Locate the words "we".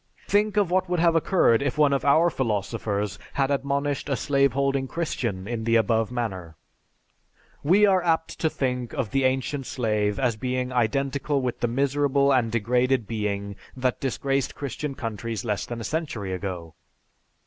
7.61-7.85